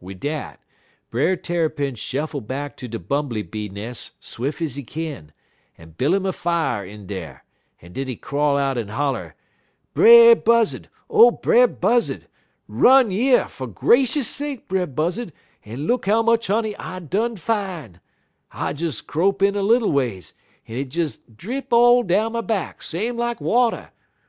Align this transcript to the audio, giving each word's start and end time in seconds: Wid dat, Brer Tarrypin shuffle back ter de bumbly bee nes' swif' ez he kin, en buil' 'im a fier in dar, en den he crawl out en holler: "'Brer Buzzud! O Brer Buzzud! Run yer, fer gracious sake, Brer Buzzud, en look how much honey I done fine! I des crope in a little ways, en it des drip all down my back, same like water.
Wid 0.00 0.18
dat, 0.18 0.58
Brer 1.08 1.36
Tarrypin 1.36 1.94
shuffle 1.94 2.40
back 2.40 2.76
ter 2.76 2.88
de 2.88 2.98
bumbly 2.98 3.42
bee 3.44 3.68
nes' 3.68 4.10
swif' 4.20 4.60
ez 4.60 4.74
he 4.74 4.82
kin, 4.82 5.30
en 5.78 5.92
buil' 5.96 6.14
'im 6.14 6.26
a 6.26 6.32
fier 6.32 6.84
in 6.84 7.06
dar, 7.06 7.44
en 7.80 7.92
den 7.92 8.08
he 8.08 8.16
crawl 8.16 8.56
out 8.56 8.76
en 8.76 8.88
holler: 8.88 9.36
"'Brer 9.94 10.34
Buzzud! 10.34 10.88
O 11.08 11.30
Brer 11.30 11.68
Buzzud! 11.68 12.26
Run 12.66 13.12
yer, 13.12 13.44
fer 13.46 13.66
gracious 13.68 14.26
sake, 14.26 14.66
Brer 14.66 14.88
Buzzud, 14.88 15.30
en 15.64 15.86
look 15.86 16.06
how 16.06 16.22
much 16.24 16.48
honey 16.48 16.74
I 16.76 16.98
done 16.98 17.36
fine! 17.36 18.00
I 18.50 18.72
des 18.72 19.00
crope 19.00 19.42
in 19.42 19.54
a 19.54 19.62
little 19.62 19.92
ways, 19.92 20.34
en 20.66 20.76
it 20.76 20.88
des 20.90 21.18
drip 21.36 21.72
all 21.72 22.02
down 22.02 22.32
my 22.32 22.40
back, 22.40 22.82
same 22.82 23.16
like 23.16 23.40
water. 23.40 23.92